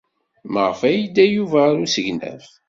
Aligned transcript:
Maɣef 0.53 0.79
ay 0.83 0.95
yedda 0.99 1.25
Yuba 1.27 1.59
ɣer 1.65 1.75
usegnaf? 1.85 2.45